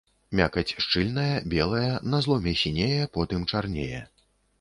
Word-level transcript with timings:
Мякаць 0.37 0.75
шчыльная, 0.85 1.35
белая, 1.53 1.91
на 2.13 2.21
зломе 2.27 2.53
сінее, 2.63 3.05
потым 3.19 3.45
чарнее. 3.53 4.01